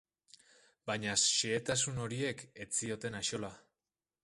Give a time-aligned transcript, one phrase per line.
[0.89, 3.55] Baina xehetasun horiek ez zioten axola.